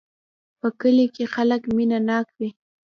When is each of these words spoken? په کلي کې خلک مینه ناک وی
په 0.59 0.67
کلي 0.81 1.05
کې 1.15 1.25
خلک 1.33 1.61
مینه 1.75 1.99
ناک 2.07 2.27
وی 2.37 2.49